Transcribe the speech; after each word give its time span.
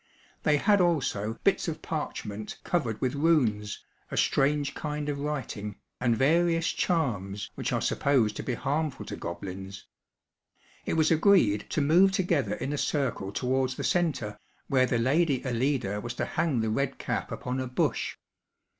They 0.41 0.57
had 0.57 0.81
also 0.81 1.35
bits 1.43 1.67
of 1.67 1.83
parchment 1.83 2.57
covered 2.63 2.99
with 3.01 3.13
runes, 3.13 3.85
a 4.09 4.17
strange 4.17 4.73
kind 4.73 5.09
of 5.09 5.19
writing, 5.19 5.75
and 5.99 6.17
various 6.17 6.69
charms 6.71 7.51
which 7.53 7.71
are 7.71 7.81
supposed 7.81 8.35
to 8.37 8.41
be 8.41 8.55
harmful 8.55 9.05
to 9.05 9.15
goblins. 9.15 9.85
It 10.87 10.93
was 10.95 11.11
agreed 11.11 11.67
to 11.69 11.81
move 11.81 12.13
together 12.13 12.55
in 12.55 12.73
a 12.73 12.79
circle 12.79 13.31
towards 13.31 13.75
the 13.75 13.83
centre, 13.83 14.39
where 14.67 14.87
the 14.87 14.97
lady 14.97 15.45
Alida 15.45 16.01
was 16.01 16.15
to 16.15 16.25
hang 16.25 16.61
the 16.61 16.71
red 16.71 16.97
cap 16.97 17.31
upon 17.31 17.59
a 17.59 17.67
bush. 17.67 18.15